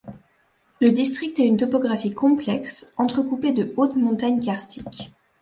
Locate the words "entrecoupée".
2.97-3.51